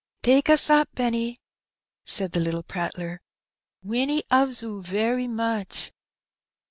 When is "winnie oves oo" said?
3.83-4.81